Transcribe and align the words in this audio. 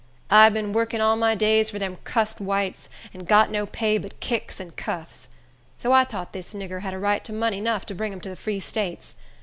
I'd 0.31 0.55
bin 0.55 0.73
workin 0.73 0.99
all 0.99 1.15
my 1.15 1.35
days 1.35 1.69
fur 1.69 1.77
dem 1.77 1.97
cussed 2.05 2.41
whites, 2.41 2.89
an 3.13 3.23
got 3.25 3.51
no 3.51 3.67
pay 3.67 3.99
but 3.99 4.19
kicks 4.19 4.59
and 4.59 4.75
cuffs. 4.75 5.29
So 5.77 5.93
I 5.93 6.05
tought 6.05 6.33
dis 6.33 6.55
nigger 6.55 6.81
had 6.81 6.95
a 6.95 6.97
right 6.97 7.23
to 7.23 7.31
money 7.31 7.61
nuff 7.61 7.85
to 7.85 7.93
bring 7.93 8.11
him 8.11 8.21
to 8.21 8.29
de 8.29 8.35
Free 8.35 8.59
States. 8.59 9.13